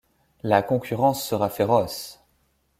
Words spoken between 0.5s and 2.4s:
concurrence sera féroce...